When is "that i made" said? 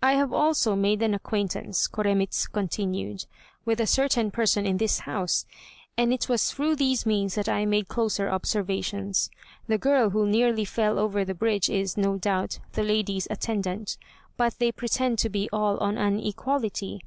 7.34-7.88